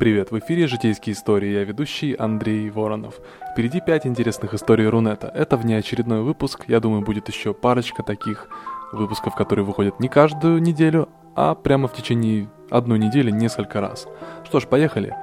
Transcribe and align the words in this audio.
привет! 0.00 0.30
В 0.30 0.38
эфире 0.38 0.66
«Житейские 0.66 1.12
истории». 1.12 1.50
Я 1.50 1.64
ведущий 1.64 2.14
Андрей 2.14 2.70
Воронов. 2.70 3.20
Впереди 3.52 3.82
пять 3.82 4.06
интересных 4.06 4.54
историй 4.54 4.86
Рунета. 4.86 5.30
Это 5.34 5.58
внеочередной 5.58 6.22
выпуск. 6.22 6.64
Я 6.68 6.80
думаю, 6.80 7.02
будет 7.02 7.28
еще 7.28 7.52
парочка 7.52 8.02
таких 8.02 8.48
выпусков, 8.92 9.34
которые 9.34 9.66
выходят 9.66 10.00
не 10.00 10.08
каждую 10.08 10.62
неделю, 10.62 11.10
а 11.36 11.54
прямо 11.54 11.86
в 11.86 11.92
течение 11.92 12.48
одной 12.70 12.98
недели 12.98 13.30
несколько 13.30 13.82
раз. 13.82 14.08
Что 14.46 14.58
ж, 14.58 14.66
поехали. 14.66 15.14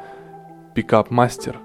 Пикап-мастер. 0.75 1.57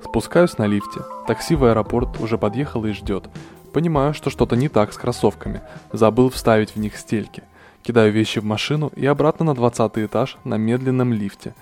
Спускаюсь 0.00 0.56
на 0.56 0.68
лифте. 0.68 1.00
Такси 1.26 1.56
в 1.56 1.64
аэропорт 1.64 2.20
уже 2.20 2.38
подъехало 2.38 2.86
и 2.86 2.92
ждет. 2.92 3.30
Понимаю, 3.72 4.14
что 4.14 4.30
что-то 4.30 4.54
не 4.54 4.68
так 4.68 4.92
с 4.92 4.96
кроссовками. 4.96 5.60
Забыл 5.90 6.30
вставить 6.30 6.76
в 6.76 6.78
них 6.78 6.96
стельки. 6.98 7.42
Кидаю 7.82 8.12
вещи 8.12 8.38
в 8.38 8.44
машину 8.44 8.92
и 8.94 9.04
обратно 9.06 9.44
на 9.44 9.54
20 9.56 9.98
этаж 9.98 10.36
на 10.44 10.54
медленном 10.56 11.12
лифте. 11.12 11.52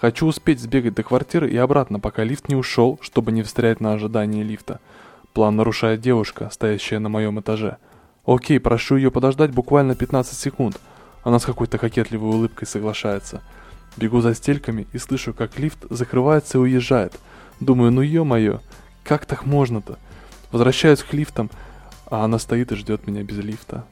Хочу 0.00 0.26
успеть 0.26 0.60
сбегать 0.60 0.94
до 0.94 1.02
квартиры 1.02 1.50
и 1.50 1.56
обратно, 1.58 2.00
пока 2.00 2.24
лифт 2.24 2.48
не 2.48 2.54
ушел, 2.54 2.98
чтобы 3.02 3.32
не 3.32 3.42
встрять 3.42 3.80
на 3.80 3.92
ожидание 3.92 4.42
лифта. 4.42 4.80
План 5.34 5.56
нарушает 5.56 6.00
девушка, 6.00 6.48
стоящая 6.50 7.00
на 7.00 7.10
моем 7.10 7.38
этаже. 7.38 7.76
Окей, 8.24 8.58
прошу 8.60 8.96
ее 8.96 9.10
подождать 9.10 9.50
буквально 9.50 9.94
15 9.94 10.38
секунд. 10.38 10.80
Она 11.22 11.38
с 11.38 11.44
какой-то 11.44 11.76
кокетливой 11.76 12.30
улыбкой 12.30 12.66
соглашается. 12.66 13.42
Бегу 13.98 14.22
за 14.22 14.34
стельками 14.34 14.86
и 14.94 14.98
слышу, 14.98 15.34
как 15.34 15.58
лифт 15.58 15.84
закрывается 15.90 16.56
и 16.56 16.62
уезжает. 16.62 17.20
Думаю, 17.60 17.92
ну 17.92 18.00
ё-моё, 18.00 18.60
как 19.04 19.26
так 19.26 19.44
можно-то? 19.44 19.98
Возвращаюсь 20.50 21.02
к 21.02 21.12
лифтам, 21.12 21.50
а 22.06 22.24
она 22.24 22.38
стоит 22.38 22.72
и 22.72 22.76
ждет 22.76 23.06
меня 23.06 23.22
без 23.22 23.36
лифта 23.36 23.84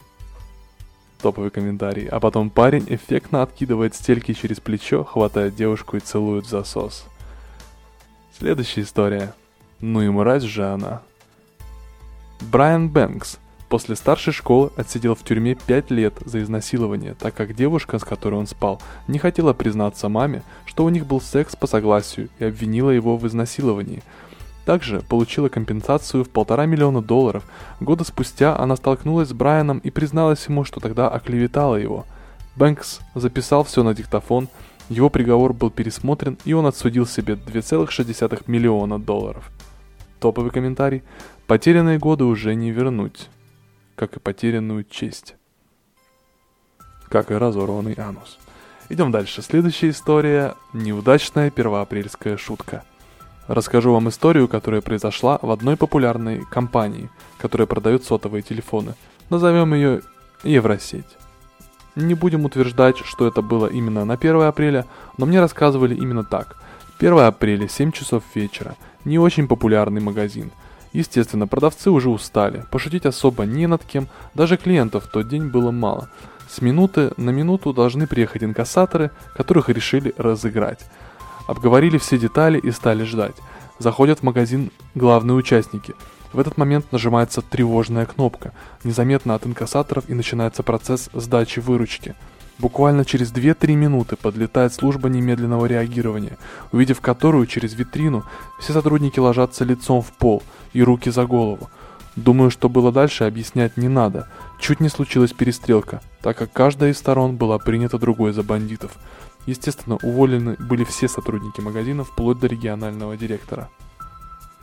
топовый 1.18 1.50
комментарий. 1.50 2.06
А 2.06 2.20
потом 2.20 2.50
парень 2.50 2.86
эффектно 2.88 3.42
откидывает 3.42 3.94
стельки 3.94 4.32
через 4.34 4.60
плечо, 4.60 5.04
хватает 5.04 5.54
девушку 5.54 5.96
и 5.96 6.00
целует 6.00 6.46
в 6.46 6.48
засос. 6.48 7.06
Следующая 8.38 8.82
история. 8.82 9.34
Ну 9.80 10.02
и 10.02 10.08
мразь 10.08 10.42
же 10.42 10.66
она. 10.66 11.02
Брайан 12.40 12.88
Бэнкс 12.88 13.38
после 13.68 13.96
старшей 13.96 14.32
школы 14.32 14.70
отсидел 14.76 15.14
в 15.14 15.22
тюрьме 15.22 15.54
5 15.54 15.90
лет 15.90 16.14
за 16.24 16.42
изнасилование, 16.42 17.14
так 17.14 17.34
как 17.34 17.54
девушка, 17.54 17.98
с 17.98 18.04
которой 18.04 18.36
он 18.36 18.46
спал, 18.46 18.80
не 19.08 19.18
хотела 19.18 19.52
признаться 19.52 20.08
маме, 20.08 20.42
что 20.64 20.84
у 20.84 20.88
них 20.88 21.04
был 21.04 21.20
секс 21.20 21.54
по 21.54 21.66
согласию 21.66 22.30
и 22.38 22.44
обвинила 22.44 22.90
его 22.90 23.16
в 23.16 23.26
изнасиловании– 23.26 24.02
также 24.68 25.00
получила 25.00 25.48
компенсацию 25.48 26.24
в 26.24 26.28
полтора 26.28 26.66
миллиона 26.66 27.00
долларов. 27.00 27.42
Года 27.80 28.04
спустя 28.04 28.54
она 28.54 28.76
столкнулась 28.76 29.30
с 29.30 29.32
Брайаном 29.32 29.78
и 29.78 29.90
призналась 29.90 30.46
ему, 30.46 30.62
что 30.64 30.78
тогда 30.78 31.08
оклеветала 31.08 31.76
его. 31.76 32.04
Бэнкс 32.56 33.00
записал 33.14 33.64
все 33.64 33.82
на 33.82 33.94
диктофон, 33.94 34.46
его 34.90 35.08
приговор 35.08 35.54
был 35.54 35.70
пересмотрен, 35.70 36.36
и 36.44 36.52
он 36.52 36.66
отсудил 36.66 37.06
себе 37.06 37.32
2,6 37.32 38.42
миллиона 38.46 38.98
долларов. 38.98 39.50
Топовый 40.20 40.50
комментарий. 40.50 41.02
Потерянные 41.46 41.98
годы 41.98 42.24
уже 42.24 42.54
не 42.54 42.70
вернуть, 42.70 43.30
как 43.96 44.18
и 44.18 44.20
потерянную 44.20 44.84
честь. 44.84 45.36
Как 47.08 47.30
и 47.30 47.34
разорванный 47.34 47.94
анус. 47.94 48.38
Идем 48.90 49.12
дальше. 49.12 49.40
Следующая 49.40 49.88
история– 49.88 50.56
неудачная 50.74 51.50
первоапрельская 51.50 52.36
шутка– 52.36 52.84
Расскажу 53.48 53.92
вам 53.92 54.10
историю, 54.10 54.46
которая 54.46 54.82
произошла 54.82 55.38
в 55.40 55.50
одной 55.50 55.76
популярной 55.76 56.44
компании, 56.44 57.08
которая 57.38 57.66
продает 57.66 58.04
сотовые 58.04 58.42
телефоны. 58.42 58.94
Назовем 59.30 59.74
ее 59.74 60.02
Евросеть. 60.44 61.16
Не 61.96 62.14
будем 62.14 62.44
утверждать, 62.44 62.98
что 62.98 63.26
это 63.26 63.42
было 63.42 63.66
именно 63.66 64.04
на 64.04 64.14
1 64.14 64.42
апреля, 64.42 64.84
но 65.16 65.26
мне 65.26 65.40
рассказывали 65.40 65.94
именно 65.94 66.22
так. 66.22 66.56
1 66.98 67.18
апреля, 67.18 67.68
7 67.68 67.90
часов 67.90 68.22
вечера. 68.34 68.76
Не 69.04 69.18
очень 69.18 69.48
популярный 69.48 70.00
магазин. 70.00 70.52
Естественно, 70.92 71.46
продавцы 71.46 71.90
уже 71.90 72.10
устали, 72.10 72.64
пошутить 72.70 73.06
особо 73.06 73.44
не 73.44 73.66
над 73.66 73.82
кем, 73.84 74.08
даже 74.34 74.56
клиентов 74.56 75.04
в 75.04 75.08
тот 75.08 75.28
день 75.28 75.48
было 75.48 75.70
мало. 75.70 76.08
С 76.48 76.62
минуты 76.62 77.12
на 77.16 77.30
минуту 77.30 77.72
должны 77.72 78.06
приехать 78.06 78.42
инкассаторы, 78.42 79.10
которых 79.34 79.68
решили 79.68 80.14
разыграть. 80.16 80.80
Обговорили 81.48 81.96
все 81.96 82.18
детали 82.18 82.58
и 82.58 82.70
стали 82.70 83.04
ждать. 83.04 83.34
Заходят 83.78 84.18
в 84.18 84.22
магазин 84.22 84.70
главные 84.94 85.34
участники. 85.34 85.94
В 86.30 86.38
этот 86.38 86.58
момент 86.58 86.92
нажимается 86.92 87.40
тревожная 87.40 88.04
кнопка, 88.04 88.52
незаметно 88.84 89.34
от 89.34 89.46
инкассаторов 89.46 90.04
и 90.08 90.14
начинается 90.14 90.62
процесс 90.62 91.08
сдачи 91.14 91.60
выручки. 91.60 92.14
Буквально 92.58 93.06
через 93.06 93.32
2-3 93.32 93.76
минуты 93.76 94.16
подлетает 94.16 94.74
служба 94.74 95.08
немедленного 95.08 95.64
реагирования, 95.64 96.36
увидев 96.70 97.00
которую 97.00 97.46
через 97.46 97.72
витрину 97.72 98.24
все 98.60 98.74
сотрудники 98.74 99.18
ложатся 99.18 99.64
лицом 99.64 100.02
в 100.02 100.12
пол 100.12 100.42
и 100.74 100.82
руки 100.82 101.08
за 101.08 101.24
голову. 101.24 101.70
Думаю, 102.14 102.50
что 102.50 102.68
было 102.68 102.92
дальше, 102.92 103.24
объяснять 103.24 103.78
не 103.78 103.88
надо. 103.88 104.28
Чуть 104.60 104.80
не 104.80 104.90
случилась 104.90 105.32
перестрелка, 105.32 106.02
так 106.20 106.36
как 106.36 106.52
каждая 106.52 106.90
из 106.90 106.98
сторон 106.98 107.36
была 107.36 107.58
принята 107.58 107.96
другой 107.96 108.32
за 108.32 108.42
бандитов. 108.42 108.90
Естественно, 109.48 109.96
уволены 110.02 110.56
были 110.58 110.84
все 110.84 111.08
сотрудники 111.08 111.62
магазина, 111.62 112.04
вплоть 112.04 112.38
до 112.38 112.46
регионального 112.48 113.16
директора. 113.16 113.70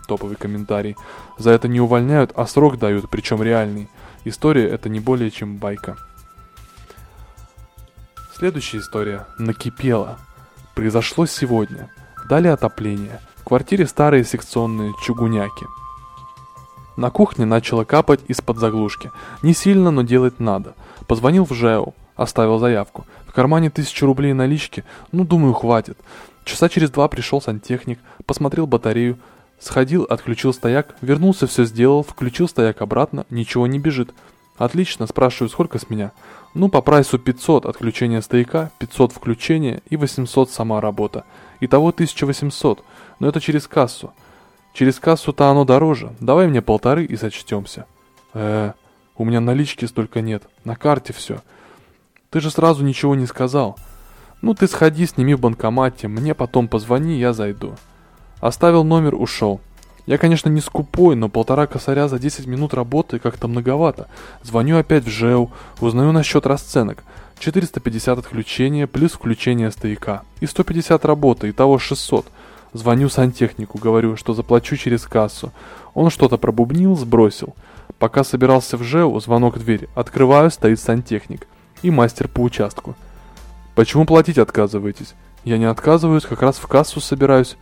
Топовый 0.08 0.36
комментарий. 0.36 0.96
За 1.40 1.50
это 1.50 1.68
не 1.68 1.82
увольняют, 1.82 2.32
а 2.36 2.46
срок 2.46 2.78
дают, 2.78 3.10
причем 3.10 3.42
реальный. 3.42 3.90
История 4.26 4.70
это 4.70 4.88
не 4.88 5.00
более 5.00 5.32
чем 5.32 5.58
байка. 5.58 5.98
Следующая 8.36 8.78
история. 8.78 9.26
Накипела. 9.40 10.20
Произошло 10.76 11.26
сегодня. 11.26 11.90
Дали 12.30 12.48
отопление. 12.48 13.22
В 13.38 13.44
квартире 13.44 13.88
старые 13.88 14.24
секционные 14.24 14.94
чугуняки. 15.04 15.66
На 16.96 17.10
кухне 17.10 17.46
начало 17.46 17.86
капать 17.86 18.20
из-под 18.28 18.60
заглушки. 18.60 19.12
Не 19.42 19.56
сильно, 19.56 19.90
но 19.90 20.04
делать 20.04 20.40
надо. 20.40 20.76
Позвонил 21.08 21.44
в 21.44 21.54
ЖЭУ. 21.54 21.96
Оставил 22.16 22.60
заявку. 22.60 23.08
Кармане 23.36 23.70
тысячу 23.70 24.06
рублей 24.06 24.32
налички. 24.32 24.86
Ну, 25.12 25.26
думаю, 25.26 25.54
хватит. 25.54 25.98
Часа 26.46 26.70
через 26.70 26.90
два 26.90 27.10
пришел 27.10 27.42
сантехник, 27.42 28.00
посмотрел 28.26 28.66
батарею, 28.66 29.20
сходил, 29.60 30.04
отключил 30.04 30.54
стояк, 30.54 30.96
вернулся, 31.02 31.46
все 31.46 31.66
сделал, 31.66 32.02
включил 32.02 32.48
стояк 32.48 32.82
обратно, 32.82 33.26
ничего 33.30 33.68
не 33.68 33.78
бежит. 33.78 34.14
Отлично, 34.58 35.06
спрашиваю, 35.06 35.50
сколько 35.50 35.80
с 35.80 35.90
меня? 35.90 36.14
Ну, 36.54 36.70
по 36.70 36.82
прайсу 36.82 37.20
500 37.20 37.66
отключение 37.66 38.22
стояка, 38.22 38.72
500 38.80 39.12
включение 39.12 39.82
и 39.90 39.98
800 39.98 40.50
сама 40.50 40.80
работа. 40.80 41.26
Итого 41.60 41.90
1800, 41.90 42.86
но 43.20 43.28
это 43.28 43.42
через 43.42 43.68
кассу. 43.68 44.14
Через 44.72 44.98
кассу-то 44.98 45.50
оно 45.50 45.66
дороже, 45.66 46.16
давай 46.22 46.48
мне 46.48 46.62
полторы 46.62 47.04
и 47.04 47.18
сочтемся. 47.18 47.86
Э, 48.34 48.72
у 49.18 49.26
меня 49.26 49.42
налички 49.42 49.84
столько 49.84 50.22
нет, 50.22 50.44
на 50.64 50.78
карте 50.78 51.12
все. 51.12 51.42
Ты 52.30 52.42
же 52.42 52.52
сразу 52.52 52.84
ничего 52.84 53.16
не 53.16 53.26
сказал. 53.26 53.78
Ну 54.42 54.54
ты 54.54 54.68
сходи, 54.68 55.06
сними 55.06 55.34
в 55.34 55.40
банкомате, 55.40 56.08
мне 56.08 56.34
потом 56.34 56.68
позвони, 56.68 57.18
я 57.18 57.34
зайду. 57.34 57.76
Оставил 58.40 58.84
номер, 58.84 59.16
ушел. 59.16 59.62
Я, 60.06 60.20
конечно, 60.20 60.50
не 60.50 60.62
скупой, 60.62 61.16
но 61.16 61.30
полтора 61.30 61.66
косаря 61.66 62.08
за 62.08 62.20
10 62.20 62.46
минут 62.46 62.76
работы 62.76 63.18
как-то 63.18 63.48
многовато. 63.48 64.08
Звоню 64.44 64.78
опять 64.78 65.04
в 65.06 65.10
ЖЭУ, 65.10 65.52
узнаю 65.80 66.12
насчет 66.12 66.46
расценок. 66.46 67.04
450 67.40 68.20
отключения 68.20 68.86
плюс 68.86 69.14
включение 69.14 69.72
стояка. 69.72 70.22
И 70.42 70.46
150 70.46 71.04
работы, 71.06 71.50
итого 71.50 71.80
600. 71.80 72.28
Звоню 72.74 73.10
сантехнику, 73.10 73.80
говорю, 73.80 74.16
что 74.16 74.34
заплачу 74.34 74.76
через 74.76 75.08
кассу. 75.08 75.52
Он 75.96 76.12
что-то 76.12 76.38
пробубнил, 76.38 76.96
сбросил. 76.96 77.56
Пока 77.98 78.24
собирался 78.24 78.78
в 78.78 78.84
ЖЭУ, 78.84 79.20
звонок 79.20 79.58
в 79.58 79.60
дверь. 79.60 79.90
Открываю, 79.96 80.52
стоит 80.52 80.80
сантехник 80.80 81.48
и 81.86 81.92
мастер 81.92 82.28
по 82.28 82.42
участку. 82.42 82.96
Почему 83.76 84.06
платить 84.06 84.40
отказываетесь? 84.40 85.14
Я 85.44 85.60
не 85.60 85.66
отказываюсь, 85.66 86.24
как 86.24 86.42
раз 86.42 86.58
в 86.58 86.66
кассу 86.66 87.00
собираюсь. 87.00 87.58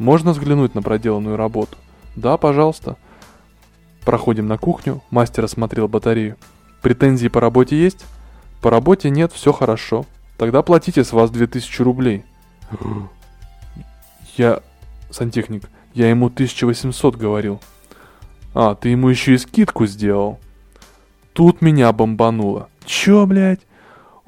Можно 0.00 0.32
взглянуть 0.32 0.74
на 0.74 0.82
проделанную 0.82 1.36
работу? 1.36 1.76
Да, 2.16 2.36
пожалуйста. 2.36 2.96
Проходим 4.04 4.48
на 4.48 4.58
кухню, 4.58 5.02
мастер 5.10 5.44
осмотрел 5.44 5.86
батарею. 5.86 6.36
Претензии 6.82 7.28
по 7.28 7.40
работе 7.40 7.80
есть? 7.80 8.04
По 8.60 8.70
работе 8.70 9.08
нет, 9.08 9.32
все 9.32 9.52
хорошо. 9.52 10.04
Тогда 10.36 10.62
платите 10.62 11.04
с 11.04 11.12
вас 11.12 11.30
2000 11.30 11.82
рублей. 11.82 12.24
Я... 14.36 14.62
Сантехник, 15.10 15.68
я 15.94 16.08
ему 16.08 16.26
1800 16.26 17.16
говорил. 17.16 17.60
А, 18.54 18.74
ты 18.74 18.88
ему 18.88 19.08
еще 19.08 19.34
и 19.34 19.38
скидку 19.38 19.86
сделал. 19.86 20.40
Тут 21.34 21.62
меня 21.62 21.92
бомбануло. 21.92 22.69
Чё, 22.90 23.24
блядь? 23.24 23.60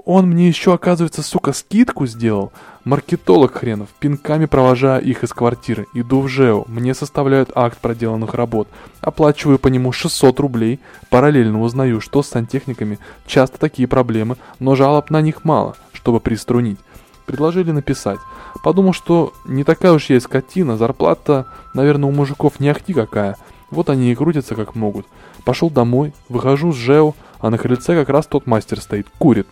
Он 0.05 0.29
мне 0.29 0.47
еще, 0.47 0.73
оказывается, 0.73 1.25
сука, 1.25 1.53
скидку 1.53 2.07
сделал. 2.07 2.53
Маркетолог 2.85 3.55
хренов, 3.55 3.89
пинками 3.99 4.47
провожая 4.47 5.01
их 5.01 5.25
из 5.25 5.33
квартиры. 5.33 5.89
Иду 5.95 6.21
в 6.21 6.29
ЖЭО, 6.29 6.63
мне 6.69 6.95
составляют 6.95 7.51
акт 7.57 7.79
проделанных 7.79 8.35
работ. 8.35 8.69
Оплачиваю 9.01 9.59
по 9.59 9.67
нему 9.67 9.91
600 9.91 10.39
рублей. 10.39 10.79
Параллельно 11.11 11.61
узнаю, 11.61 12.01
что 12.01 12.23
с 12.23 12.29
сантехниками 12.29 13.01
часто 13.27 13.59
такие 13.59 13.89
проблемы, 13.89 14.37
но 14.61 14.77
жалоб 14.77 15.11
на 15.11 15.21
них 15.23 15.45
мало, 15.45 15.75
чтобы 15.93 16.21
приструнить. 16.21 16.79
предложили 17.27 17.73
написать. 17.73 18.21
Подумал, 18.63 18.93
что 18.93 19.33
не 19.45 19.65
такая 19.65 19.91
уж 19.91 20.09
я 20.09 20.19
и 20.19 20.21
скотина, 20.21 20.77
зарплата, 20.77 21.49
наверное, 21.75 22.09
у 22.09 22.13
мужиков 22.13 22.61
не 22.61 22.69
ахти 22.69 22.93
какая. 22.93 23.37
Вот 23.73 23.91
они 23.91 24.13
и 24.13 24.15
крутятся 24.15 24.55
как 24.55 24.77
могут. 24.77 25.07
Пошел 25.45 25.69
домой, 25.69 26.13
выхожу 26.29 26.73
с 26.73 26.77
Жео, 26.77 27.15
а 27.43 27.51
на 27.51 27.59
крыльце 27.59 27.95
как 27.95 28.09
раз 28.09 28.27
тот 28.27 28.47
мастер 28.47 28.81
стоит, 28.81 29.09
курит. 29.19 29.49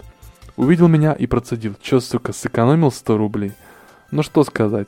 Увидел 0.56 0.86
меня 0.86 1.12
и 1.12 1.26
процедил. 1.26 1.74
Чё, 1.82 1.98
сука, 2.00 2.32
сэкономил 2.32 2.92
100 2.92 3.18
рублей? 3.18 3.52
Ну 4.12 4.22
что 4.22 4.44
сказать. 4.44 4.86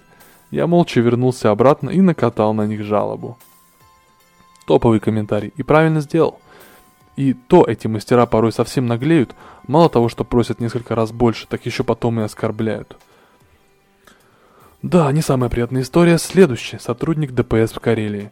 Я 0.52 0.68
молча 0.68 1.00
вернулся 1.00 1.50
обратно 1.50 1.90
и 1.90 2.00
накатал 2.00 2.54
на 2.54 2.64
них 2.64 2.84
жалобу. 2.84 3.38
Топовый 4.66 5.00
комментарий. 5.00 5.52
И 5.56 5.64
правильно 5.64 6.00
сделал. 6.00 6.38
И 7.16 7.34
то 7.34 7.64
эти 7.64 7.88
мастера 7.88 8.24
порой 8.24 8.52
совсем 8.52 8.86
наглеют, 8.86 9.34
мало 9.66 9.90
того, 9.90 10.08
что 10.08 10.24
просят 10.24 10.60
несколько 10.60 10.94
раз 10.94 11.10
больше, 11.10 11.46
так 11.46 11.66
еще 11.66 11.84
потом 11.84 12.20
и 12.20 12.22
оскорбляют. 12.22 12.96
Да, 14.80 15.10
не 15.10 15.22
самая 15.22 15.50
приятная 15.50 15.82
история. 15.82 16.18
Следующий. 16.18 16.78
Сотрудник 16.78 17.32
ДПС 17.32 17.72
в 17.72 17.80
Карелии. 17.80 18.30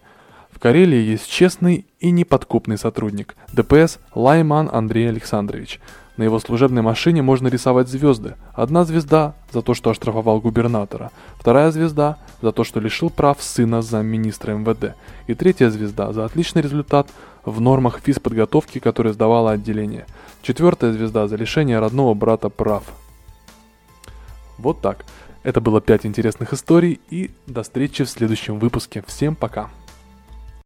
В 0.50 0.58
Карелии 0.58 1.00
есть 1.00 1.28
честный 1.28 1.86
и 2.00 2.10
неподкупный 2.10 2.78
сотрудник. 2.78 3.36
ДПС 3.52 3.98
Лайман 4.14 4.68
Андрей 4.72 5.08
Александрович. 5.08 5.80
На 6.16 6.24
его 6.24 6.38
служебной 6.38 6.82
машине 6.82 7.22
можно 7.22 7.48
рисовать 7.48 7.88
звезды. 7.88 8.34
Одна 8.52 8.84
звезда 8.84 9.34
за 9.52 9.62
то, 9.62 9.72
что 9.72 9.88
оштрафовал 9.88 10.40
губернатора. 10.40 11.12
Вторая 11.38 11.70
звезда 11.70 12.18
за 12.42 12.52
то, 12.52 12.62
что 12.62 12.78
лишил 12.78 13.08
прав 13.08 13.42
сына 13.42 13.80
замминистра 13.80 14.52
МВД. 14.52 14.96
И 15.28 15.34
третья 15.34 15.70
звезда 15.70 16.12
за 16.12 16.26
отличный 16.26 16.60
результат 16.60 17.08
в 17.44 17.60
нормах 17.60 18.00
физподготовки, 18.00 18.80
которые 18.80 19.14
сдавало 19.14 19.52
отделение. 19.52 20.04
Четвертая 20.42 20.92
звезда 20.92 21.26
за 21.26 21.36
лишение 21.36 21.78
родного 21.78 22.12
брата 22.12 22.50
прав. 22.50 22.84
Вот 24.58 24.82
так. 24.82 25.06
Это 25.42 25.62
было 25.62 25.80
5 25.80 26.04
интересных 26.04 26.52
историй 26.52 27.00
и 27.08 27.30
до 27.46 27.62
встречи 27.62 28.04
в 28.04 28.10
следующем 28.10 28.58
выпуске. 28.58 29.02
Всем 29.06 29.34
пока. 29.34 29.70